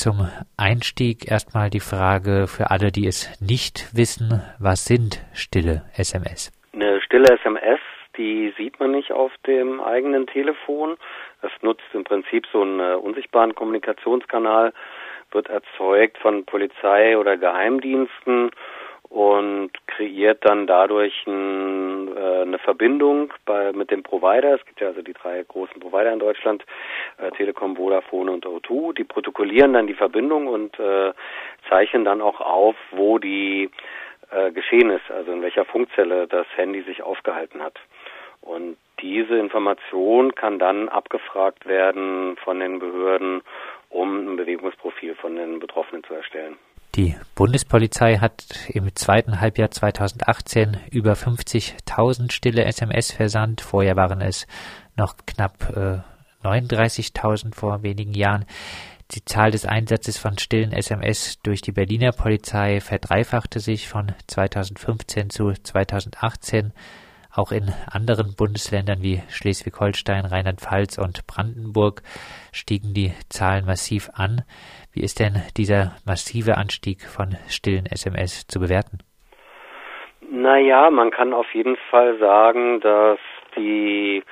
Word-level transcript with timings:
zum 0.00 0.30
Einstieg 0.56 1.30
erstmal 1.30 1.68
die 1.68 1.80
Frage 1.80 2.46
für 2.46 2.70
alle, 2.70 2.90
die 2.90 3.06
es 3.06 3.28
nicht 3.38 3.94
wissen, 3.94 4.40
was 4.58 4.86
sind 4.86 5.22
stille 5.34 5.82
SMS? 5.94 6.50
Eine 6.72 7.02
stille 7.02 7.28
SMS, 7.38 7.80
die 8.16 8.54
sieht 8.56 8.80
man 8.80 8.92
nicht 8.92 9.12
auf 9.12 9.30
dem 9.46 9.78
eigenen 9.82 10.26
Telefon. 10.26 10.96
Das 11.42 11.52
nutzt 11.60 11.84
im 11.92 12.04
Prinzip 12.04 12.46
so 12.50 12.62
einen 12.62 12.80
äh, 12.80 12.94
unsichtbaren 12.94 13.54
Kommunikationskanal, 13.54 14.72
wird 15.32 15.50
erzeugt 15.50 16.16
von 16.16 16.46
Polizei 16.46 17.18
oder 17.18 17.36
Geheimdiensten 17.36 18.50
und 19.10 19.72
kreiert 19.88 20.44
dann 20.44 20.68
dadurch 20.68 21.26
ein, 21.26 22.16
äh, 22.16 22.42
eine 22.42 22.58
Verbindung 22.58 23.32
bei, 23.44 23.72
mit 23.72 23.90
dem 23.90 24.04
Provider. 24.04 24.54
Es 24.54 24.64
gibt 24.64 24.80
ja 24.80 24.86
also 24.86 25.02
die 25.02 25.12
drei 25.12 25.42
großen 25.42 25.80
Provider 25.80 26.12
in 26.12 26.20
Deutschland, 26.20 26.64
äh, 27.18 27.30
Telekom, 27.32 27.76
Vodafone 27.76 28.30
und 28.30 28.46
O2. 28.46 28.94
Die 28.94 29.04
protokollieren 29.04 29.72
dann 29.72 29.88
die 29.88 29.94
Verbindung 29.94 30.46
und 30.46 30.78
äh, 30.78 31.12
zeichnen 31.68 32.04
dann 32.04 32.20
auch 32.20 32.40
auf, 32.40 32.76
wo 32.92 33.18
die 33.18 33.68
äh, 34.30 34.52
geschehen 34.52 34.90
ist, 34.90 35.10
also 35.10 35.32
in 35.32 35.42
welcher 35.42 35.64
Funkzelle 35.64 36.28
das 36.28 36.46
Handy 36.54 36.82
sich 36.82 37.02
aufgehalten 37.02 37.62
hat. 37.62 37.80
Und 38.42 38.76
diese 39.02 39.36
Information 39.36 40.36
kann 40.36 40.60
dann 40.60 40.88
abgefragt 40.88 41.66
werden 41.66 42.36
von 42.44 42.60
den 42.60 42.78
Behörden, 42.78 43.42
um 43.88 44.32
ein 44.32 44.36
Bewegungsprofil 44.36 45.16
von 45.16 45.34
den 45.34 45.58
Betroffenen 45.58 46.04
zu 46.04 46.14
erstellen. 46.14 46.56
Die 46.96 47.14
Bundespolizei 47.36 48.18
hat 48.18 48.44
im 48.68 48.94
zweiten 48.96 49.40
Halbjahr 49.40 49.70
2018 49.70 50.76
über 50.90 51.12
50.000 51.12 52.32
stille 52.32 52.64
SMS 52.64 53.12
versandt. 53.12 53.60
Vorher 53.60 53.94
waren 53.94 54.20
es 54.20 54.48
noch 54.96 55.14
knapp 55.24 55.76
äh, 55.76 56.00
39.000 56.44 57.54
vor 57.54 57.84
wenigen 57.84 58.14
Jahren. 58.14 58.44
Die 59.12 59.24
Zahl 59.24 59.52
des 59.52 59.66
Einsatzes 59.66 60.18
von 60.18 60.38
stillen 60.38 60.72
SMS 60.72 61.38
durch 61.42 61.62
die 61.62 61.72
Berliner 61.72 62.10
Polizei 62.10 62.80
verdreifachte 62.80 63.60
sich 63.60 63.88
von 63.88 64.12
2015 64.26 65.30
zu 65.30 65.52
2018. 65.52 66.72
Auch 67.32 67.52
in 67.52 67.72
anderen 67.86 68.34
Bundesländern 68.34 69.02
wie 69.02 69.22
Schleswig-Holstein, 69.28 70.24
Rheinland-Pfalz 70.24 70.98
und 70.98 71.26
Brandenburg 71.28 72.02
stiegen 72.50 72.92
die 72.92 73.12
Zahlen 73.28 73.64
massiv 73.64 74.10
an. 74.14 74.42
Wie 74.92 75.02
ist 75.02 75.20
denn 75.20 75.42
dieser 75.56 75.96
massive 76.04 76.56
Anstieg 76.56 77.02
von 77.02 77.36
stillen 77.48 77.86
SMS 77.86 78.46
zu 78.48 78.58
bewerten? 78.58 78.98
Naja, 80.20 80.90
man 80.90 81.10
kann 81.10 81.32
auf 81.32 81.52
jeden 81.54 81.76
Fall 81.90 82.18
sagen, 82.18 82.80
dass 82.80 83.18
die 83.56 84.22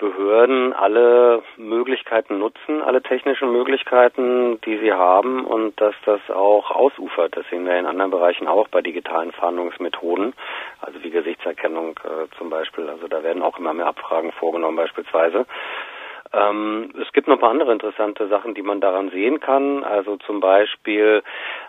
Behörden 0.00 0.72
alle 0.72 1.42
Möglichkeiten 1.58 2.38
nutzen, 2.38 2.80
alle 2.80 3.02
technischen 3.02 3.52
Möglichkeiten, 3.52 4.58
die 4.62 4.78
sie 4.78 4.92
haben 4.92 5.44
und 5.44 5.78
dass 5.78 5.94
das 6.06 6.20
auch 6.30 6.70
ausufert. 6.70 7.36
Das 7.36 7.44
sehen 7.50 7.66
wir 7.66 7.78
in 7.78 7.84
anderen 7.84 8.10
Bereichen 8.10 8.48
auch 8.48 8.68
bei 8.68 8.80
digitalen 8.80 9.30
Fahndungsmethoden, 9.32 10.32
also 10.80 11.02
wie 11.02 11.10
Gesichtserkennung 11.10 12.00
äh, 12.04 12.34
zum 12.38 12.48
Beispiel. 12.48 12.88
Also 12.88 13.08
da 13.08 13.22
werden 13.22 13.42
auch 13.42 13.58
immer 13.58 13.74
mehr 13.74 13.88
Abfragen 13.88 14.32
vorgenommen 14.32 14.78
beispielsweise. 14.78 15.44
Ähm, 16.32 16.92
es 17.00 17.12
gibt 17.12 17.26
noch 17.26 17.36
ein 17.36 17.40
paar 17.40 17.50
andere 17.50 17.72
interessante 17.72 18.28
Sachen, 18.28 18.54
die 18.54 18.62
man 18.62 18.80
daran 18.80 19.10
sehen 19.10 19.40
kann. 19.40 19.82
Also 19.82 20.16
zum 20.18 20.40
Beispiel, 20.40 21.22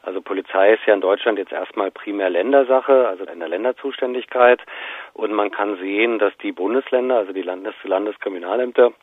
also 0.04 0.22
Polizei 0.22 0.74
ist 0.74 0.86
ja 0.86 0.94
in 0.94 1.02
Deutschland 1.02 1.40
jetzt 1.40 1.52
erstmal 1.52 1.90
primär 1.90 2.30
Ländersache, 2.30 3.08
also 3.08 3.26
in 3.26 3.40
der 3.40 3.50
Länderzuständigkeit. 3.50 4.62
Und 5.14 5.34
man 5.34 5.50
kann 5.52 5.78
sehen, 5.78 6.20
dass 6.20 6.38
die 6.38 6.52
Bundesländer, 6.52 7.18
also 7.18 7.34
die 7.34 7.42
Landes 7.42 7.74
Landeskriminalämter, 7.84 8.94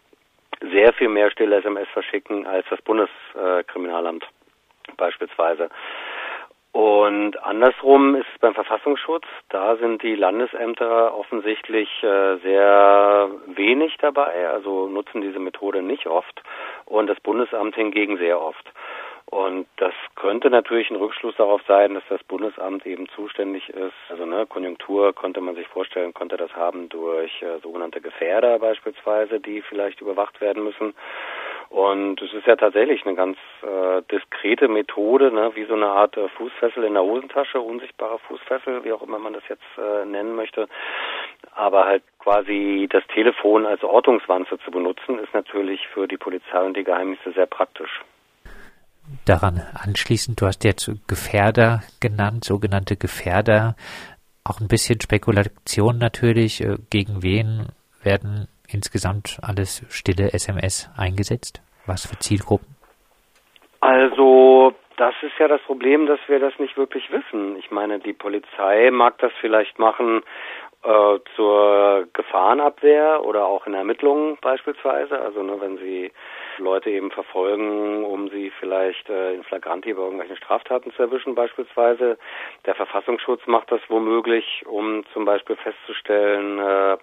sehr 0.61 0.93
viel 0.93 1.09
mehr 1.09 1.31
stille 1.31 1.57
SMS 1.57 1.89
verschicken 1.89 2.47
als 2.47 2.67
das 2.71 2.81
Bundeskriminalamt 2.83 4.25
beispielsweise. 4.97 5.71
Und 6.73 7.43
andersrum 7.43 8.15
ist 8.15 8.27
es 8.33 8.41
beim 8.41 8.55
Verfassungsschutz, 8.55 9.25
da 9.49 9.77
sind 9.77 10.03
die 10.03 10.15
Landesämter 10.15 11.17
offensichtlich 11.17 11.89
äh, 12.03 12.37
sehr 12.39 13.31
wenig 13.47 13.97
dabei, 13.99 14.49
also 14.49 14.87
nutzen 14.87 15.23
diese 15.23 15.39
Methode 15.39 15.83
nicht 15.83 16.07
oft 16.07 16.43
und 16.85 17.07
das 17.07 17.19
Bundesamt 17.21 17.75
hingegen 17.75 18.19
sehr 18.19 18.41
oft. 18.41 18.71
Und 19.31 19.67
das 19.77 19.93
könnte 20.15 20.49
natürlich 20.49 20.89
ein 20.89 20.97
Rückschluss 20.97 21.37
darauf 21.37 21.61
sein, 21.69 21.93
dass 21.93 22.05
das 22.09 22.25
Bundesamt 22.25 22.87
eben 22.87 23.09
zuständig 23.11 23.69
ist. 23.69 23.93
Also 24.09 24.25
ne, 24.25 24.47
Konjunktur 24.47 25.13
konnte 25.15 25.43
man 25.43 25.55
sich 25.55 25.69
vorstellen, 25.69 26.15
konnte 26.15 26.39
das 26.39 26.55
haben 26.57 26.89
durch 26.89 27.43
äh, 27.43 27.59
sogenannte 27.63 28.01
Gefährder 28.01 28.59
beispielsweise, 28.59 29.39
die 29.39 29.61
vielleicht 29.61 30.01
überwacht 30.01 30.41
werden 30.41 30.65
müssen. 30.65 30.95
Und 31.71 32.23
es 32.23 32.33
ist 32.33 32.47
ja 32.47 32.57
tatsächlich 32.57 33.05
eine 33.05 33.15
ganz 33.15 33.37
äh, 33.63 34.01
diskrete 34.11 34.69
Methode, 34.69 35.31
ne, 35.31 35.51
wie 35.55 35.67
so 35.67 35.75
eine 35.75 35.89
Art 35.89 36.17
äh, 36.17 36.29
Fußfessel 36.31 36.83
in 36.85 36.95
der 36.95 37.03
Hosentasche, 37.03 37.61
unsichtbare 37.61 38.19
Fußfessel, 38.21 38.85
wie 38.85 38.93
auch 38.93 39.03
immer 39.03 39.19
man 39.19 39.35
das 39.35 39.43
jetzt 39.49 39.63
äh, 39.77 40.07
nennen 40.07 40.35
möchte. 40.35 40.67
Aber 41.55 41.85
halt 41.85 42.03
quasi 42.19 42.89
das 42.91 43.07
Telefon 43.09 43.67
als 43.67 43.85
Ortungswanze 43.85 44.59
zu 44.65 44.71
benutzen, 44.71 45.19
ist 45.19 45.35
natürlich 45.35 45.87
für 45.89 46.09
die 46.09 46.17
Polizei 46.17 46.61
und 46.65 46.75
die 46.75 46.85
Geheimnisse 46.85 47.33
sehr 47.33 47.47
praktisch. 47.47 48.01
Daran 49.27 49.61
anschließend, 49.75 50.41
du 50.41 50.47
hast 50.47 50.65
jetzt 50.65 50.91
Gefährder 51.07 51.83
genannt, 52.01 52.45
sogenannte 52.45 52.97
Gefährder. 52.97 53.77
Auch 54.43 54.61
ein 54.61 54.69
bisschen 54.69 55.01
Spekulation 55.03 55.99
natürlich. 55.99 56.63
Äh, 56.63 56.77
gegen 56.89 57.23
wen 57.23 57.67
werden 58.03 58.49
insgesamt 58.73 59.39
alles 59.43 59.85
stille 59.89 60.33
SMS 60.33 60.91
eingesetzt? 60.97 61.63
Was 61.87 62.07
für 62.07 62.19
Zielgruppen? 62.19 62.77
Also 63.81 64.75
das 64.97 65.15
ist 65.23 65.39
ja 65.39 65.49
das 65.49 65.61
Problem, 65.63 66.07
dass 66.07 66.19
wir 66.27 66.41
das 66.41 66.59
nicht 66.59 66.77
wirklich 66.77 67.11
wissen. 67.11 67.57
Ich 67.57 67.71
meine, 67.71 68.01
die 68.01 68.13
Polizei 68.13 68.91
mag 68.91 69.17
das 69.19 69.33
vielleicht 69.41 69.79
machen 69.79 70.23
äh, 70.83 71.19
zur 71.37 72.07
Gefahrenabwehr 72.13 73.25
oder 73.25 73.47
auch 73.47 73.67
in 73.67 73.75
Ermittlungen 73.75 74.39
beispielsweise. 74.41 75.21
Also 75.21 75.43
nur 75.43 75.61
wenn 75.61 75.79
sie 75.79 76.13
Leute 76.59 76.91
eben 76.91 77.11
verfolgen, 77.11 78.05
um 78.05 78.29
sie 78.29 78.51
vielleicht 78.59 79.09
äh, 79.09 79.35
in 79.35 79.45
Flagranti 79.45 79.93
bei 79.93 80.03
irgendwelchen 80.03 80.37
Straftaten 80.37 80.93
zu 80.93 81.03
erwischen 81.03 81.35
beispielsweise. 81.35 82.19
Der 82.67 82.75
Verfassungsschutz 82.75 83.47
macht 83.47 83.71
das 83.71 83.81
womöglich, 83.89 84.65
um 84.67 85.05
zum 85.13 85.25
Beispiel 85.25 85.57
festzustellen, 85.57 86.59
äh, 86.59 86.97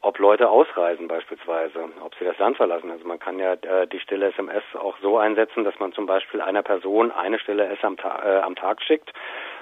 ob 0.00 0.18
Leute 0.18 0.48
ausreisen 0.48 1.08
beispielsweise, 1.08 1.88
ob 2.04 2.14
sie 2.16 2.24
das 2.24 2.38
Land 2.38 2.56
verlassen. 2.56 2.90
Also 2.90 3.06
man 3.06 3.18
kann 3.18 3.38
ja 3.38 3.54
äh, 3.54 3.86
die 3.88 3.98
stille 3.98 4.28
SMS 4.28 4.62
auch 4.74 4.96
so 5.02 5.18
einsetzen, 5.18 5.64
dass 5.64 5.78
man 5.80 5.92
zum 5.92 6.06
Beispiel 6.06 6.40
einer 6.40 6.62
Person 6.62 7.10
eine 7.10 7.38
stille 7.38 7.66
S 7.66 7.78
am, 7.82 7.96
Ta 7.96 8.22
äh, 8.24 8.40
am 8.40 8.54
Tag 8.54 8.80
schickt. 8.82 9.12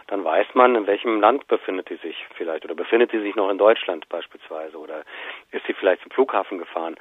Dann 0.09 0.25
weiß 0.25 0.47
man, 0.55 0.77
in 0.77 0.87
welchem 0.87 1.21
Land 1.21 1.49
befindet 1.49 1.89
sie 1.89 1.97
sich 1.97 2.27
vielleicht 2.37 2.65
oder 2.65 2.75
befindet 2.75 3.11
sie 3.11 3.21
sich 3.21 3.35
noch 3.35 3.51
in 3.51 3.59
Deutschland 3.59 4.09
beispielsweise 4.09 4.79
oder 4.79 5.03
ist 5.51 5.67
sie 5.67 5.73
vielleicht 5.73 6.03
zum 6.03 6.13
Flughafen 6.13 6.59
gefahren. 6.59 6.97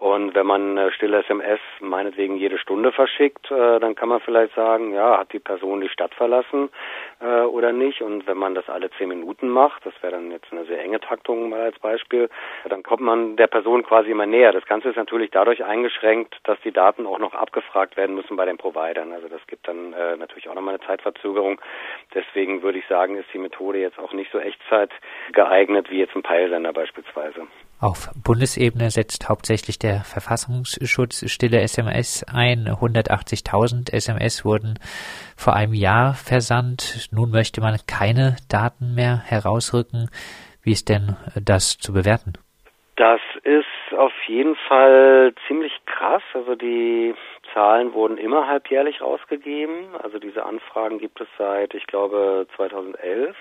Und 0.00 0.34
wenn 0.34 0.46
man 0.46 0.76
äh, 0.76 0.92
stille 0.92 1.18
SMS 1.18 1.60
meinetwegen 1.80 2.36
jede 2.36 2.58
Stunde 2.58 2.92
verschickt, 2.92 3.50
äh, 3.50 3.80
dann 3.80 3.94
kann 3.94 4.08
man 4.08 4.20
vielleicht 4.20 4.54
sagen, 4.54 4.94
ja, 4.94 5.18
hat 5.18 5.32
die 5.32 5.40
Person 5.40 5.80
die 5.80 5.88
Stadt 5.88 6.14
verlassen 6.14 6.68
äh, 7.20 7.42
oder 7.42 7.72
nicht. 7.72 8.00
Und 8.02 8.26
wenn 8.26 8.36
man 8.36 8.54
das 8.54 8.68
alle 8.68 8.90
zehn 8.90 9.08
Minuten 9.08 9.48
macht, 9.48 9.84
das 9.84 9.94
wäre 10.00 10.12
dann 10.12 10.30
jetzt 10.30 10.52
eine 10.52 10.64
sehr 10.66 10.80
enge 10.80 11.00
Taktung 11.00 11.48
mal 11.48 11.60
als 11.60 11.78
Beispiel, 11.80 12.28
dann 12.68 12.82
kommt 12.82 13.02
man 13.02 13.36
der 13.36 13.48
Person 13.48 13.82
quasi 13.82 14.10
immer 14.10 14.26
näher. 14.26 14.52
Das 14.52 14.66
Ganze 14.66 14.90
ist 14.90 14.96
natürlich 14.96 15.30
dadurch 15.30 15.64
eingeschränkt, 15.64 16.36
dass 16.44 16.60
die 16.60 16.72
Daten 16.72 17.06
auch 17.06 17.18
noch 17.18 17.34
abgefragt 17.34 17.96
werden 17.96 18.14
müssen 18.14 18.36
bei 18.36 18.44
den 18.44 18.56
Providern. 18.56 19.12
Also 19.12 19.28
das 19.28 19.44
gibt 19.48 19.66
dann 19.66 19.92
äh, 19.92 20.16
natürlich 20.16 20.48
auch 20.48 20.54
nochmal 20.54 20.74
eine 20.74 20.86
Zeitverzögerung. 20.86 21.60
Deswegen 22.14 22.62
würde 22.62 22.78
ich 22.78 22.86
sagen, 22.86 23.16
ist 23.16 23.32
die 23.32 23.38
Methode 23.38 23.78
jetzt 23.78 23.98
auch 23.98 24.12
nicht 24.12 24.30
so 24.30 24.38
Echtzeit 24.38 24.90
geeignet 25.32 25.90
wie 25.90 25.98
jetzt 25.98 26.14
ein 26.14 26.22
Peilsender 26.22 26.72
beispielsweise. 26.72 27.48
Auf 27.80 28.10
Bundesebene 28.24 28.90
setzt 28.90 29.28
hauptsächlich 29.28 29.78
der 29.78 30.00
Verfassungsschutz 30.00 31.30
stille 31.30 31.60
SMS 31.60 32.24
ein. 32.24 32.66
180.000 32.66 33.92
SMS 33.92 34.44
wurden 34.44 34.80
vor 35.36 35.54
einem 35.54 35.74
Jahr 35.74 36.14
versandt. 36.14 37.08
Nun 37.12 37.30
möchte 37.30 37.60
man 37.60 37.76
keine 37.86 38.34
Daten 38.50 38.96
mehr 38.96 39.22
herausrücken. 39.24 40.10
Wie 40.64 40.72
ist 40.72 40.88
denn 40.88 41.16
das 41.40 41.78
zu 41.78 41.92
bewerten? 41.92 42.32
Das 42.96 43.20
ist 43.44 43.96
auf 43.96 44.12
jeden 44.26 44.56
Fall 44.66 45.32
ziemlich 45.46 45.72
krass. 45.86 46.22
Also 46.34 46.56
die 46.56 47.14
Zahlen 47.54 47.92
wurden 47.92 48.18
immer 48.18 48.48
halbjährlich 48.48 49.00
rausgegeben. 49.00 49.94
Also 50.02 50.18
diese 50.18 50.44
Anfragen 50.44 50.98
gibt 50.98 51.20
es 51.20 51.28
seit, 51.38 51.74
ich 51.74 51.86
glaube, 51.86 52.48
2011. 52.56 53.36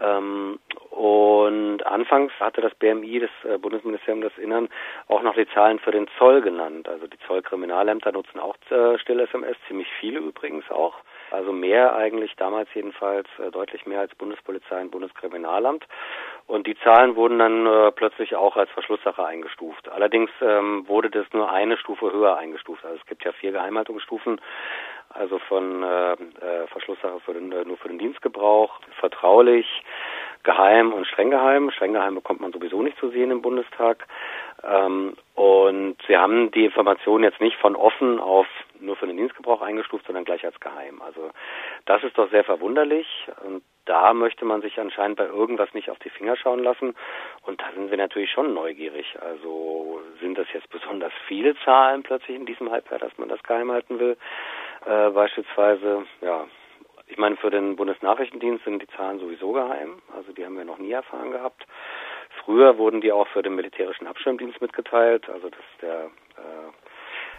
Ähm, 0.00 0.58
und 0.90 1.86
anfangs 1.86 2.32
hatte 2.40 2.60
das 2.60 2.74
BMI, 2.74 3.20
das 3.20 3.30
äh, 3.50 3.58
Bundesministerium 3.58 4.22
des 4.22 4.36
Innern, 4.38 4.68
auch 5.08 5.22
noch 5.22 5.34
die 5.34 5.48
Zahlen 5.48 5.78
für 5.78 5.90
den 5.90 6.06
Zoll 6.18 6.40
genannt. 6.40 6.88
Also 6.88 7.06
die 7.06 7.18
Zollkriminalämter 7.26 8.12
nutzen 8.12 8.38
auch 8.38 8.56
äh, 8.70 8.98
Still-SMS, 8.98 9.56
ziemlich 9.68 9.88
viele 10.00 10.20
übrigens 10.20 10.70
auch. 10.70 10.94
Also 11.36 11.52
mehr 11.52 11.94
eigentlich 11.94 12.34
damals 12.36 12.66
jedenfalls, 12.72 13.28
äh, 13.38 13.50
deutlich 13.50 13.84
mehr 13.84 14.00
als 14.00 14.14
Bundespolizei 14.14 14.80
und 14.80 14.90
Bundeskriminalamt. 14.90 15.84
Und 16.46 16.66
die 16.66 16.78
Zahlen 16.78 17.14
wurden 17.14 17.38
dann 17.38 17.66
äh, 17.66 17.92
plötzlich 17.92 18.36
auch 18.36 18.56
als 18.56 18.70
Verschlusssache 18.70 19.22
eingestuft. 19.22 19.86
Allerdings 19.90 20.30
ähm, 20.40 20.88
wurde 20.88 21.10
das 21.10 21.26
nur 21.34 21.50
eine 21.52 21.76
Stufe 21.76 22.10
höher 22.10 22.38
eingestuft. 22.38 22.86
Also 22.86 22.96
es 22.96 23.06
gibt 23.06 23.22
ja 23.24 23.32
vier 23.32 23.52
Geheimhaltungsstufen. 23.52 24.40
also 25.10 25.38
von 25.40 25.82
äh, 25.82 26.12
äh, 26.12 26.66
Verschlusssache 26.68 27.20
für 27.20 27.34
den, 27.34 27.50
nur 27.50 27.76
für 27.76 27.88
den 27.88 27.98
Dienstgebrauch, 27.98 28.80
vertraulich, 28.98 29.66
geheim 30.42 30.94
und 30.94 31.06
streng 31.06 31.30
geheim. 31.30 31.70
Streng 31.70 31.92
geheim 31.92 32.14
bekommt 32.14 32.40
man 32.40 32.52
sowieso 32.52 32.80
nicht 32.80 32.98
zu 32.98 33.10
sehen 33.10 33.30
im 33.30 33.42
Bundestag. 33.42 34.06
Ähm, 34.64 35.16
und 35.34 35.96
sie 36.08 36.16
haben 36.16 36.50
die 36.52 36.64
Information 36.64 37.24
jetzt 37.24 37.42
nicht 37.42 37.58
von 37.58 37.76
offen 37.76 38.20
auf 38.20 38.46
nur 38.96 39.00
für 39.00 39.06
den 39.06 39.16
Dienstgebrauch 39.16 39.60
eingestuft, 39.60 40.06
sondern 40.06 40.24
gleich 40.24 40.44
als 40.44 40.58
geheim. 40.60 41.02
Also 41.02 41.30
das 41.84 42.02
ist 42.02 42.16
doch 42.16 42.30
sehr 42.30 42.44
verwunderlich 42.44 43.06
und 43.44 43.62
da 43.84 44.12
möchte 44.14 44.44
man 44.44 44.62
sich 44.62 44.80
anscheinend 44.80 45.16
bei 45.16 45.26
irgendwas 45.26 45.72
nicht 45.74 45.90
auf 45.90 45.98
die 46.00 46.10
Finger 46.10 46.36
schauen 46.36 46.62
lassen 46.62 46.94
und 47.42 47.60
da 47.60 47.66
sind 47.74 47.90
wir 47.90 47.98
natürlich 47.98 48.30
schon 48.30 48.54
neugierig. 48.54 49.16
Also 49.20 50.00
sind 50.20 50.38
das 50.38 50.46
jetzt 50.52 50.70
besonders 50.70 51.12
viele 51.28 51.54
Zahlen 51.64 52.02
plötzlich 52.02 52.36
in 52.36 52.46
diesem 52.46 52.70
Halbjahr, 52.70 52.98
dass 52.98 53.16
man 53.18 53.28
das 53.28 53.42
geheim 53.42 53.70
halten 53.70 53.98
will? 53.98 54.16
Äh, 54.86 55.10
beispielsweise, 55.10 56.04
ja, 56.20 56.46
ich 57.06 57.18
meine, 57.18 57.36
für 57.36 57.50
den 57.50 57.76
Bundesnachrichtendienst 57.76 58.64
sind 58.64 58.82
die 58.82 58.88
Zahlen 58.96 59.20
sowieso 59.20 59.52
geheim, 59.52 60.02
also 60.16 60.32
die 60.32 60.44
haben 60.44 60.56
wir 60.56 60.64
noch 60.64 60.78
nie 60.78 60.92
erfahren 60.92 61.30
gehabt. 61.30 61.66
Früher 62.44 62.78
wurden 62.78 63.00
die 63.00 63.12
auch 63.12 63.28
für 63.28 63.42
den 63.42 63.54
militärischen 63.54 64.06
Abschirmdienst 64.06 64.60
mitgeteilt, 64.60 65.28
also 65.28 65.48
das 65.48 65.60
ist 65.60 65.82
der 65.82 66.04
äh, 66.36 66.85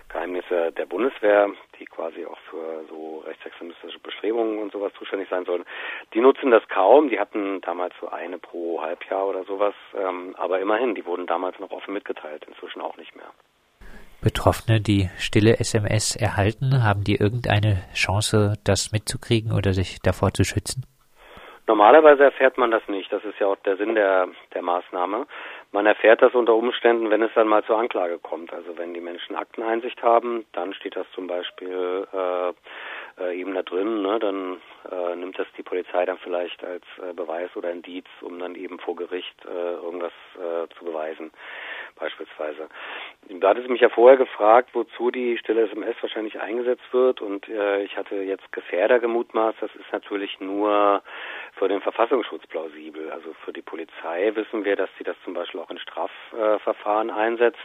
Geheimnisse 0.10 0.72
der 0.72 0.86
Bundeswehr, 0.86 1.50
die 1.80 1.86
quasi 1.86 2.26
auch 2.26 2.38
für 2.50 2.86
so 2.90 3.24
rechtsextremistische 3.26 4.00
Bestrebungen 4.00 4.60
und 4.60 4.72
sowas 4.72 4.94
zuständig 4.98 5.30
sein 5.30 5.46
sollen. 5.46 5.66
Die 6.14 6.22
nutzen 6.22 6.52
das 6.52 6.68
kaum. 6.70 7.10
Die 7.10 7.20
hatten 7.20 7.62
damals 7.62 7.94
so 8.00 8.10
eine 8.10 8.38
pro 8.38 8.82
Halbjahr 8.82 9.28
oder 9.28 9.44
sowas. 9.44 9.74
Ähm, 9.96 10.36
aber 10.38 10.60
immerhin, 10.60 10.96
die 10.96 11.06
wurden 11.06 11.28
damals 11.28 11.60
noch 11.60 11.72
offen 11.72 11.94
mitgeteilt, 11.94 12.46
inzwischen 12.48 12.82
auch 12.82 12.98
nicht 12.98 13.16
mehr. 13.16 13.32
Betroffene, 14.22 14.82
die 14.82 15.10
stille 15.20 15.60
SMS 15.60 16.16
erhalten, 16.16 16.84
haben 16.84 17.04
die 17.04 17.16
irgendeine 17.16 17.84
Chance, 17.94 18.56
das 18.64 18.92
mitzukriegen 18.92 19.52
oder 19.52 19.74
sich 19.74 20.00
davor 20.02 20.34
zu 20.34 20.44
schützen? 20.44 20.86
Normalerweise 21.68 22.24
erfährt 22.24 22.58
man 22.58 22.72
das 22.72 22.82
nicht. 22.88 23.12
Das 23.12 23.24
ist 23.26 23.38
ja 23.40 23.48
auch 23.48 23.58
der 23.58 23.76
Sinn 23.76 23.94
der, 23.94 24.30
der 24.54 24.62
Maßnahme. 24.62 25.28
Man 25.72 25.86
erfährt 25.86 26.22
das 26.22 26.34
unter 26.34 26.56
Umständen, 26.56 27.10
wenn 27.10 27.22
es 27.22 27.34
dann 27.36 27.48
mal 27.48 27.64
zur 27.64 27.78
Anklage 27.78 28.20
kommt. 28.20 28.54
Also 28.54 28.78
wenn 28.78 28.94
die 28.94 29.02
Menschen 29.02 29.36
Akteneinsicht 29.36 30.02
haben, 30.02 30.46
dann 30.54 30.74
steht 30.74 30.96
das 30.96 31.06
zum 31.14 31.28
Beispiel 31.28 32.08
äh, 32.14 33.24
äh, 33.24 33.40
eben 33.40 33.54
da 33.54 33.64
drin. 33.64 34.02
Ne? 34.02 34.20
Dann 34.20 34.62
äh, 34.90 35.16
nimmt 35.16 35.38
das 35.38 35.48
die 35.58 35.64
Polizei 35.64 36.06
dann 36.06 36.18
vielleicht 36.20 36.64
als 36.64 36.86
äh, 36.98 37.14
Beweis 37.14 37.50
oder 37.56 37.72
Indiz, 37.72 38.06
um 38.22 38.40
dann 38.40 38.56
eben 38.56 38.80
vor 38.80 38.96
Gericht 38.96 39.36
äh, 39.46 39.74
irgendwas 39.74 40.14
äh, 40.36 40.68
zu 40.78 40.86
beweisen 40.86 41.32
beispielsweise. 42.00 42.70
Du 43.28 43.48
hattest 43.48 43.70
mich 43.70 43.82
ja 43.82 43.90
vorher 43.90 44.18
gefragt, 44.18 44.70
wozu 44.74 45.12
die 45.12 45.38
stille 45.38 45.64
SMS 45.64 45.96
wahrscheinlich 46.02 46.40
eingesetzt 46.40 46.86
wird 46.92 47.22
und 47.22 47.48
äh, 47.50 47.84
ich 47.84 47.98
hatte 47.98 48.16
jetzt 48.16 48.52
Gefährder 48.52 49.00
gemutmaßt, 49.00 49.58
das 49.62 49.74
ist 49.76 49.92
natürlich 49.92 50.40
nur 50.40 51.02
für 51.58 51.68
den 51.68 51.82
Verfassungsschutz 51.82 52.46
plausibel. 52.48 53.12
Also 53.12 53.34
für 53.46 53.54
die 53.54 53.62
Polizei 53.62 54.32
wissen 54.36 54.66
wir, 54.66 54.76
dass 54.76 54.90
sie 54.98 55.04
das 55.04 55.16
zum 55.24 55.34
Beispiel 55.34 55.60
auch 55.60 55.70
in 55.70 55.80
Strafverfahren 55.80 57.10
einsetzt. 57.10 57.58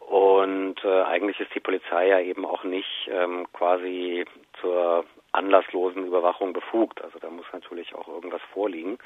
Und 0.00 0.84
äh, 0.84 1.02
eigentlich 1.02 1.40
ist 1.40 1.54
die 1.54 1.60
Polizei 1.60 2.08
ja 2.08 2.20
eben 2.20 2.44
auch 2.44 2.64
nicht 2.64 3.08
ähm, 3.10 3.46
quasi 3.52 4.24
zur 4.60 5.04
anlasslosen 5.32 6.06
Überwachung 6.06 6.52
befugt. 6.52 7.02
Also 7.02 7.18
da 7.18 7.30
muss 7.30 7.46
natürlich 7.52 7.94
auch 7.94 8.08
irgendwas 8.08 8.42
vorliegen. 8.52 8.98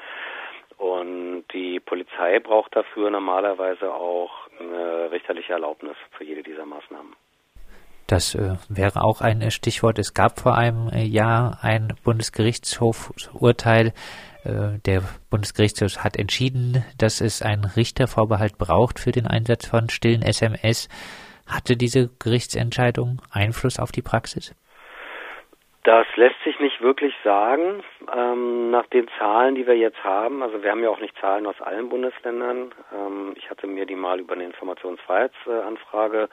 Und 0.77 1.45
die 1.53 1.81
Polizei 1.81 2.39
braucht 2.39 2.75
dafür 2.77 3.11
normalerweise 3.11 3.93
auch 3.93 4.49
eine 4.61 5.11
richterliche 5.11 5.53
Erlaubnis 5.53 5.97
für 6.13 6.25
jede 6.25 6.43
dieser 6.43 6.67
Maßnahmen. 6.67 7.15
Das 8.09 8.35
äh, 8.35 8.57
wäre 8.71 9.03
auch 9.03 9.21
ein 9.21 9.51
Stichwort. 9.51 9.99
Es 9.99 10.15
gab 10.15 10.41
vor 10.41 10.57
einem 10.57 10.89
äh, 10.89 11.05
Jahr 11.05 11.59
ein 11.61 11.93
Bundesgerichtshofurteil. 12.05 13.93
Äh, 14.45 14.79
der 14.87 15.03
Bundesgerichtshof 15.31 16.03
hat 16.03 16.17
entschieden, 16.17 16.85
dass 16.97 17.21
es 17.21 17.43
einen 17.43 17.67
Richtervorbehalt 17.67 18.57
braucht 18.57 18.99
für 18.99 19.13
den 19.13 19.27
Einsatz 19.27 19.67
von 19.67 19.91
stillen 19.91 20.23
SMS. 20.23 20.89
Hatte 21.47 21.77
diese 21.77 22.09
Gerichtsentscheidung 22.19 23.21
Einfluss 23.31 23.79
auf 23.79 23.93
die 23.93 24.03
Praxis? 24.03 24.55
Das 25.85 26.07
lässt 26.17 26.43
sich 26.45 26.59
nicht 26.61 26.81
wirklich 26.81 27.15
sagen, 27.25 27.83
ähm, 28.15 28.71
nach 28.71 28.87
den 28.89 29.09
Zahlen, 29.19 29.55
die 29.55 29.67
wir 29.67 29.77
jetzt 29.77 30.03
haben. 30.03 30.43
Also 30.43 30.63
wir 30.63 30.71
haben 30.71 30.83
ja 30.83 30.91
auch 30.91 31.01
nicht 31.01 31.17
Zahlen 31.19 31.47
aus 31.47 31.61
allen 31.61 31.89
Bundesländern. 31.89 32.75
Ähm, 32.95 33.33
ich 33.37 33.49
hatte 33.49 33.67
mir 33.67 33.87
die 33.87 33.97
mal 33.97 34.19
über 34.21 34.35
eine 34.35 34.45
Informationsfreiheitsanfrage 34.45 36.29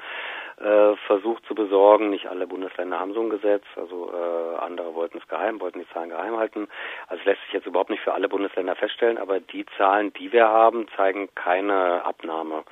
äh, 0.57 0.95
versucht 1.07 1.45
zu 1.45 1.55
besorgen. 1.55 2.09
Nicht 2.09 2.27
alle 2.27 2.47
Bundesländer 2.47 2.99
haben 2.99 3.13
so 3.13 3.21
ein 3.21 3.29
Gesetz, 3.29 3.63
also 3.75 4.11
äh, 4.13 4.57
andere 4.57 4.95
wollten 4.95 5.17
es 5.17 5.27
geheim, 5.27 5.59
wollten 5.59 5.79
die 5.79 5.89
Zahlen 5.89 6.09
geheim 6.09 6.37
halten. 6.37 6.67
Also 7.07 7.23
lässt 7.25 7.41
sich 7.43 7.53
jetzt 7.53 7.67
überhaupt 7.67 7.89
nicht 7.89 8.03
für 8.03 8.13
alle 8.13 8.29
Bundesländer 8.29 8.75
feststellen, 8.75 9.17
aber 9.17 9.39
die 9.39 9.65
Zahlen, 9.77 10.13
die 10.13 10.31
wir 10.31 10.47
haben, 10.47 10.87
zeigen 10.95 11.29
keine 11.35 12.05
Abnahme. 12.05 12.63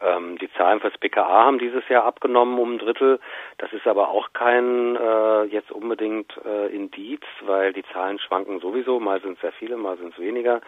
Ähm, 0.00 0.38
die 0.38 0.50
Zahlen 0.52 0.80
fürs 0.80 0.96
BKA 0.98 1.44
haben 1.44 1.58
dieses 1.58 1.86
Jahr 1.88 2.04
abgenommen 2.04 2.58
um 2.58 2.74
ein 2.74 2.78
Drittel. 2.78 3.18
Das 3.58 3.72
ist 3.72 3.86
aber 3.86 4.08
auch 4.10 4.32
kein 4.32 4.96
äh, 4.96 5.42
jetzt 5.44 5.72
unbedingt 5.72 6.32
äh, 6.44 6.68
Indiz, 6.68 7.22
weil 7.42 7.72
die 7.72 7.84
Zahlen 7.92 8.18
schwanken 8.18 8.60
sowieso. 8.60 9.00
Mal 9.00 9.20
sind 9.20 9.34
es 9.34 9.40
sehr 9.40 9.52
viele, 9.52 9.76
mal 9.76 9.96
sind 9.98 10.14
es 10.14 10.18
weniger. 10.18 10.60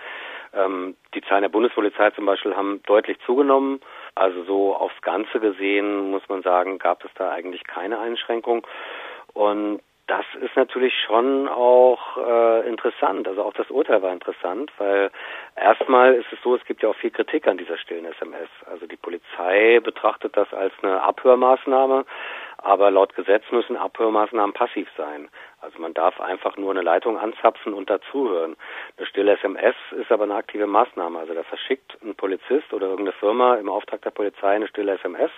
Ähm, 0.54 0.96
die 1.14 1.22
Zahlen 1.22 1.42
der 1.42 1.48
Bundespolizei 1.48 2.10
zum 2.10 2.26
Beispiel 2.26 2.56
haben 2.56 2.82
deutlich 2.86 3.18
zugenommen. 3.26 3.80
Also 4.14 4.44
so 4.44 4.74
aufs 4.74 5.00
Ganze 5.02 5.40
gesehen 5.40 6.10
muss 6.10 6.22
man 6.28 6.42
sagen, 6.42 6.78
gab 6.78 7.04
es 7.04 7.10
da 7.14 7.30
eigentlich 7.30 7.64
keine 7.64 7.98
Einschränkung. 7.98 8.66
Und 9.32 9.80
das 10.10 10.24
ist 10.42 10.56
natürlich 10.56 10.92
schon 11.06 11.46
auch 11.46 12.16
äh, 12.16 12.68
interessant. 12.68 13.28
Also 13.28 13.44
auch 13.44 13.52
das 13.52 13.70
Urteil 13.70 14.02
war 14.02 14.12
interessant, 14.12 14.72
weil 14.78 15.12
erstmal 15.54 16.14
ist 16.14 16.26
es 16.32 16.38
so, 16.42 16.56
es 16.56 16.64
gibt 16.64 16.82
ja 16.82 16.88
auch 16.88 16.96
viel 16.96 17.12
Kritik 17.12 17.46
an 17.46 17.58
dieser 17.58 17.78
stillen 17.78 18.06
SMS. 18.06 18.48
Also 18.66 18.86
die 18.86 18.96
Polizei 18.96 19.78
betrachtet 19.78 20.36
das 20.36 20.52
als 20.52 20.72
eine 20.82 21.00
Abhörmaßnahme, 21.00 22.04
aber 22.62 22.90
laut 22.90 23.14
Gesetz 23.14 23.44
müssen 23.50 23.76
Abhörmaßnahmen 23.76 24.52
passiv 24.52 24.88
sein. 24.96 25.28
Also 25.62 25.78
man 25.78 25.92
darf 25.92 26.18
einfach 26.20 26.56
nur 26.56 26.70
eine 26.70 26.80
Leitung 26.80 27.18
anzapfen 27.18 27.74
und 27.74 27.90
dazuhören. 27.90 28.56
Eine 28.96 29.06
stille 29.06 29.32
SMS 29.32 29.74
ist 29.90 30.10
aber 30.10 30.24
eine 30.24 30.34
aktive 30.34 30.66
Maßnahme. 30.66 31.18
Also 31.18 31.34
da 31.34 31.42
verschickt 31.42 31.98
ein 32.02 32.14
Polizist 32.14 32.72
oder 32.72 32.86
irgendeine 32.86 33.12
Firma 33.12 33.56
im 33.56 33.68
Auftrag 33.68 34.00
der 34.02 34.10
Polizei 34.10 34.48
eine 34.48 34.68
stille 34.68 34.92
SMS 34.92 35.30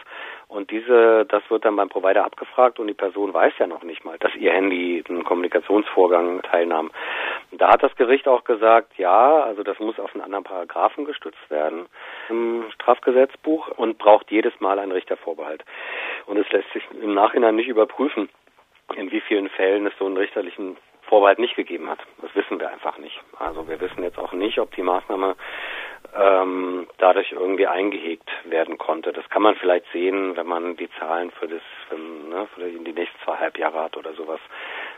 und 0.46 0.70
diese, 0.70 1.24
das 1.26 1.42
wird 1.48 1.64
dann 1.64 1.76
beim 1.76 1.88
Provider 1.88 2.24
abgefragt 2.24 2.78
und 2.78 2.86
die 2.86 2.94
Person 2.94 3.34
weiß 3.34 3.54
ja 3.58 3.66
noch 3.66 3.82
nicht 3.82 4.04
mal, 4.04 4.19
dass 4.19 4.34
ihr 4.36 4.52
Handy 4.52 5.02
einen 5.08 5.24
Kommunikationsvorgang 5.24 6.42
teilnahm. 6.42 6.91
Da 7.52 7.70
hat 7.70 7.82
das 7.82 7.96
Gericht 7.96 8.29
auch 8.29 8.44
gesagt, 8.44 8.98
ja, 8.98 9.43
also 9.43 9.62
das 9.62 9.79
muss 9.81 9.98
auf 9.98 10.14
einen 10.14 10.22
anderen 10.22 10.44
Paragraphen 10.44 11.05
gestützt 11.05 11.50
werden 11.50 11.86
im 12.29 12.64
Strafgesetzbuch 12.74 13.69
und 13.76 13.98
braucht 13.98 14.31
jedes 14.31 14.52
Mal 14.60 14.79
einen 14.79 14.93
Richtervorbehalt. 14.93 15.64
Und 16.26 16.38
es 16.38 16.50
lässt 16.50 16.72
sich 16.72 16.82
im 17.00 17.14
Nachhinein 17.14 17.56
nicht 17.56 17.69
überprüfen, 17.69 18.29
in 18.96 19.10
wie 19.10 19.20
vielen 19.20 19.48
Fällen 19.48 19.86
es 19.86 19.93
so 19.98 20.06
einen 20.06 20.17
richterlichen 20.17 20.76
Vorbehalt 21.02 21.38
nicht 21.38 21.56
gegeben 21.56 21.91
hat. 21.91 21.98
Das 22.22 22.34
wissen 22.34 22.58
wir 22.58 22.70
einfach 22.70 22.96
nicht. 22.98 23.20
Also 23.38 23.69
wir 23.69 23.81
wissen 23.81 24.02
jetzt 24.02 24.19
auch 24.19 24.32
nicht, 24.32 24.58
ob 24.58 24.74
die 24.74 24.82
Maßnahme 24.82 25.36
ähm, 26.17 26.86
dadurch 26.98 27.32
irgendwie 27.32 27.67
eingehegt 27.67 28.31
werden 28.44 28.79
konnte. 28.79 29.12
Das 29.12 29.29
kann 29.29 29.43
man 29.43 29.55
vielleicht 29.56 29.84
sehen, 29.93 30.36
wenn 30.36 30.46
man 30.46 30.76
die 30.76 30.88
Zahlen 30.98 31.31
für 31.31 31.48
das, 31.48 31.60
für, 31.88 31.96
ne, 31.96 32.48
für 32.55 32.62
die 32.62 32.93
nächsten 32.93 33.19
zwei 33.24 33.36
Halbjahre 33.36 33.84
hat 33.84 33.96
oder 33.96 34.14
sowas, 34.14 34.41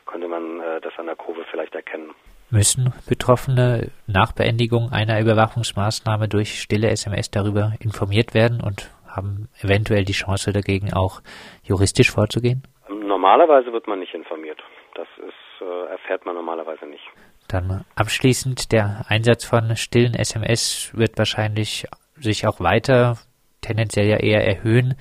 könnte 0.06 0.28
man 0.28 0.60
äh, 0.60 0.80
das 0.80 0.96
an 0.98 1.06
der 1.06 1.16
Kurve 1.16 1.44
vielleicht 1.50 1.74
erkennen. 1.74 2.14
Müssen 2.50 2.92
Betroffene 3.08 3.90
nach 4.06 4.32
Beendigung 4.32 4.90
einer 4.92 5.20
Überwachungsmaßnahme 5.20 6.28
durch 6.28 6.60
stille 6.60 6.90
SMS 6.90 7.30
darüber 7.30 7.72
informiert 7.80 8.34
werden 8.34 8.60
und 8.64 8.93
haben 9.16 9.48
eventuell 9.62 10.04
die 10.04 10.12
Chance 10.12 10.52
dagegen 10.52 10.92
auch 10.92 11.20
juristisch 11.62 12.10
vorzugehen? 12.10 12.62
Normalerweise 12.88 13.72
wird 13.72 13.86
man 13.86 14.00
nicht 14.00 14.14
informiert. 14.14 14.62
Das 14.94 15.08
ist, 15.18 15.62
äh, 15.62 15.90
erfährt 15.90 16.24
man 16.26 16.34
normalerweise 16.34 16.86
nicht. 16.86 17.04
Dann 17.48 17.84
abschließend, 17.96 18.72
der 18.72 19.04
Einsatz 19.08 19.44
von 19.44 19.76
stillen 19.76 20.14
SMS 20.14 20.92
wird 20.94 21.18
wahrscheinlich 21.18 21.86
sich 22.16 22.46
auch 22.46 22.60
weiter 22.60 23.18
tendenziell 23.60 24.06
ja 24.06 24.18
eher 24.18 24.46
erhöhen. 24.46 24.94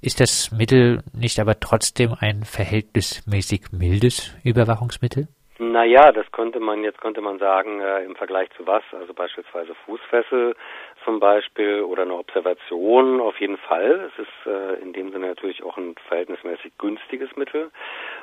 Ist 0.00 0.20
das 0.20 0.52
Mittel 0.52 1.02
nicht 1.12 1.40
aber 1.40 1.58
trotzdem 1.58 2.14
ein 2.18 2.44
verhältnismäßig 2.44 3.72
mildes 3.72 4.36
Überwachungsmittel? 4.44 5.26
Naja, 5.58 6.12
das 6.12 6.30
könnte 6.30 6.60
man, 6.60 6.84
jetzt 6.84 7.00
könnte 7.00 7.20
man 7.20 7.40
sagen, 7.40 7.80
äh, 7.80 8.04
im 8.04 8.14
Vergleich 8.14 8.48
zu 8.56 8.64
was? 8.64 8.84
Also 8.92 9.12
beispielsweise 9.12 9.74
Fußfessel 9.86 10.54
zum 11.08 11.20
Beispiel 11.20 11.80
oder 11.80 12.02
eine 12.02 12.12
Observation 12.12 13.18
auf 13.18 13.40
jeden 13.40 13.56
Fall. 13.56 14.10
Es 14.12 14.18
ist 14.18 14.46
äh, 14.46 14.74
in 14.82 14.92
dem 14.92 15.10
Sinne 15.10 15.28
natürlich 15.28 15.62
auch 15.62 15.78
ein 15.78 15.94
verhältnismäßig 16.06 16.76
günstiges 16.76 17.34
Mittel. 17.34 17.70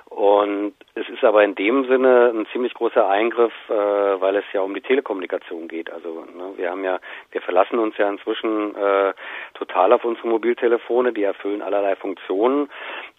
Und 0.06 0.76
es 0.94 1.10
ist 1.10 1.24
aber 1.24 1.44
in 1.44 1.56
dem 1.56 1.88
Sinne 1.88 2.32
ein 2.32 2.46
ziemlich 2.52 2.76
großer 2.76 3.10
Eingriff, 3.10 3.54
äh, 3.70 3.74
weil 3.74 4.36
es 4.36 4.44
ja 4.54 4.62
um 4.62 4.76
die 4.76 4.82
Telekommunikation 4.82 5.68
geht. 5.68 5.92
Also 5.92 6.28
ne, 6.38 6.54
wir 6.58 6.70
haben 6.70 6.84
ja, 6.84 7.00
wir 7.32 7.42
verlassen 7.42 7.80
uns 7.80 7.98
ja 7.98 8.08
inzwischen 8.08 8.76
äh, 8.76 9.14
total 9.56 9.94
auf 9.94 10.06
unsere 10.06 10.28
Mobiltelefone, 10.28 11.14
die 11.14 11.24
erfüllen 11.24 11.62
allerlei 11.62 11.96
Funktionen. 11.96 12.70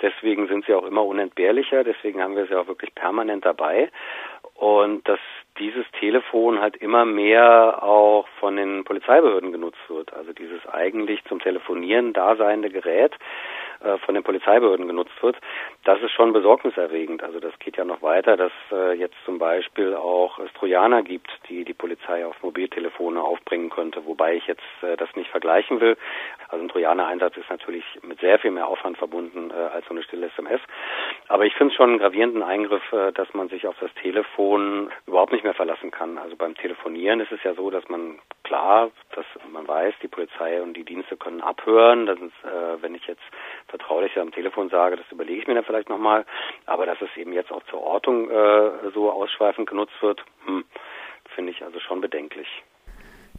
Deswegen 0.00 0.46
sind 0.48 0.64
sie 0.66 0.74
auch 0.74 0.86
immer 0.86 1.04
unentbehrlicher, 1.04 1.84
deswegen 1.84 2.22
haben 2.22 2.36
wir 2.36 2.46
sie 2.46 2.54
auch 2.54 2.68
wirklich 2.68 2.94
permanent 2.94 3.44
dabei. 3.44 3.90
Und 4.54 5.06
dass 5.08 5.20
dieses 5.58 5.84
Telefon 5.98 6.60
halt 6.60 6.76
immer 6.76 7.04
mehr 7.04 7.82
auch 7.82 8.26
von 8.40 8.56
den 8.56 8.84
Polizeibehörden 8.84 9.52
genutzt 9.52 9.80
wird. 9.88 10.12
Also 10.14 10.32
dieses 10.32 10.66
eigentlich 10.68 11.24
zum 11.24 11.40
Telefonieren 11.40 12.12
daseinende 12.12 12.70
Gerät 12.70 13.14
äh, 13.80 13.98
von 13.98 14.14
den 14.14 14.24
Polizeibehörden 14.24 14.86
genutzt 14.86 15.22
wird, 15.22 15.36
das 15.84 16.00
ist 16.02 16.12
schon 16.12 16.32
besorgniserregend. 16.32 17.22
Also 17.22 17.40
das 17.40 17.58
geht 17.58 17.76
ja 17.76 17.84
noch 17.84 18.02
weiter, 18.02 18.36
dass 18.36 18.52
äh, 18.72 18.92
jetzt 18.94 19.16
zum 19.24 19.38
Beispiel 19.38 19.94
auch 19.94 20.38
es 20.38 20.52
Trojaner 20.54 21.02
gibt, 21.02 21.30
die 21.48 21.64
die 21.64 21.74
Polizei 21.74 22.24
auf 22.26 22.42
Mobiltelefone 22.42 23.20
aufbringen 23.20 23.70
könnte, 23.70 24.04
wobei 24.06 24.34
ich 24.34 24.46
jetzt 24.46 24.62
äh, 24.82 24.96
das 24.96 25.14
nicht 25.16 25.30
vergleichen 25.30 25.80
will. 25.80 25.96
Also 26.48 26.64
ein 26.64 26.68
Trojaner-Einsatz 26.68 27.36
ist 27.36 27.50
natürlich 27.50 27.84
mit 28.02 28.20
sehr 28.20 28.38
viel 28.38 28.50
mehr 28.50 28.66
Aufwand 28.66 28.98
verbunden 28.98 29.50
äh, 29.50 29.54
als 29.54 29.86
so 29.86 29.94
eine 29.94 30.02
stille 30.02 30.26
SMS. 30.26 30.60
Aber 31.28 31.44
ich 31.44 31.54
finde 31.54 31.72
es 31.72 31.76
schon 31.76 31.90
einen 31.90 31.98
gravierenden 31.98 32.42
Eingriff, 32.42 32.92
äh, 32.92 33.12
dass 33.12 33.32
man 33.34 33.48
sich 33.48 33.66
auf 33.66 33.76
das 33.80 33.92
Telefon 33.94 34.90
überhaupt 35.06 35.32
nicht 35.32 35.44
mehr 35.44 35.54
verlassen 35.54 35.90
kann. 35.90 36.18
Also 36.18 36.36
beim 36.36 36.54
Telefonieren 36.54 37.20
ist 37.20 37.32
es 37.32 37.42
ja 37.42 37.54
so, 37.54 37.70
dass 37.70 37.88
man 37.88 38.18
klar, 38.44 38.90
dass 39.14 39.26
man 39.50 39.66
weiß, 39.66 39.94
die 40.02 40.08
Polizei 40.08 40.62
und 40.62 40.74
die 40.74 40.84
Dienste 40.84 41.16
können 41.16 41.40
abhören. 41.40 42.06
Das 42.06 42.18
ist, 42.20 42.44
äh, 42.44 42.80
wenn 42.80 42.94
ich 42.94 43.06
jetzt 43.06 43.22
vertraulich 43.68 44.16
am 44.18 44.30
Telefon 44.30 44.68
sage, 44.68 44.96
das 44.96 45.10
überlege 45.10 45.40
ich 45.40 45.46
mir 45.48 45.54
dann 45.54 45.64
vielleicht 45.64 45.88
nochmal. 45.88 46.24
Aber 46.66 46.86
dass 46.86 47.00
es 47.02 47.16
eben 47.16 47.32
jetzt 47.32 47.50
auch 47.50 47.62
zur 47.64 47.82
Ortung 47.82 48.30
äh, 48.30 48.90
so 48.94 49.10
ausschweifend 49.10 49.68
genutzt 49.68 50.00
wird, 50.00 50.24
hm, 50.44 50.64
finde 51.34 51.50
ich 51.50 51.64
also 51.64 51.80
schon 51.80 52.00
bedenklich. 52.00 52.48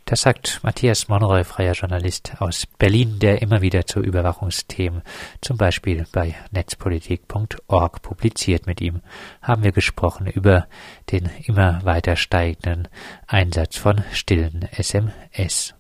Das 0.08 0.22
sagt 0.22 0.62
Matthias 0.64 1.10
Monroy, 1.10 1.44
freier 1.44 1.74
Journalist 1.74 2.36
aus 2.40 2.66
Berlin, 2.66 3.20
der 3.20 3.42
immer 3.42 3.60
wieder 3.62 3.86
zu 3.86 4.00
Überwachungsthemen, 4.00 5.02
zum 5.42 5.58
Beispiel 5.58 6.06
bei 6.14 6.34
netzpolitik.org 6.52 8.02
publiziert. 8.02 8.68
Mit 8.68 8.80
ihm 8.80 9.02
haben 9.42 9.64
wir 9.64 9.74
gesprochen 9.74 10.28
über 10.28 10.68
den 11.12 11.30
immer 11.44 11.84
weiter 11.84 12.16
steigenden 12.16 12.88
Einsatz 13.28 13.76
von 13.76 14.02
stillen 14.14 14.70
SMS. 14.72 15.77